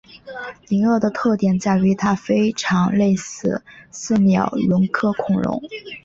[0.67, 5.61] 灵鳄的特点在于它非常类似似鸟龙科恐龙。